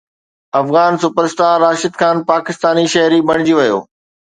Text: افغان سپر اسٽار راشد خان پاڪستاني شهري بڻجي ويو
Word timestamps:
افغان 0.61 0.91
سپر 1.01 1.23
اسٽار 1.29 1.55
راشد 1.65 1.93
خان 1.99 2.17
پاڪستاني 2.29 2.85
شهري 2.93 3.19
بڻجي 3.29 3.53
ويو 3.57 3.77